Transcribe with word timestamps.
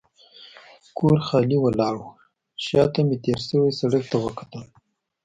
کور 0.97 1.17
خالي 1.27 1.57
ولاړ 1.61 1.95
و، 1.99 2.03
شا 2.65 2.83
ته 2.93 2.99
مې 3.07 3.17
تېر 3.23 3.39
شوي 3.47 3.71
سړک 3.79 4.03
ته 4.11 4.17
وکتل. 4.25 4.63